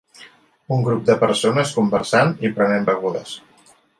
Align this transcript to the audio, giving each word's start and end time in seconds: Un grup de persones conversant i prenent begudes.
Un 0.75 0.79
grup 0.87 1.03
de 1.09 1.17
persones 1.25 1.75
conversant 1.77 2.33
i 2.49 2.53
prenent 2.57 2.91
begudes. 2.91 3.37